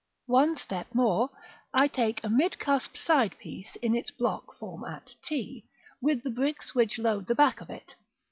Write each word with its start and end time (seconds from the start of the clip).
§XXI. 0.03 0.31
One 0.31 0.57
step 0.57 0.95
more: 0.95 1.29
I 1.75 1.87
take 1.87 2.23
a 2.23 2.27
mid 2.31 2.53
cusped 2.57 2.97
side 2.97 3.37
piece 3.37 3.75
in 3.83 3.93
its 3.93 4.09
block 4.09 4.57
form 4.57 4.83
at 4.83 5.13
t, 5.23 5.63
with 6.01 6.23
the 6.23 6.31
bricks 6.31 6.73
which 6.73 6.97
load 6.97 7.27
the 7.27 7.35
back 7.35 7.61
of 7.61 7.69
it. 7.69 7.93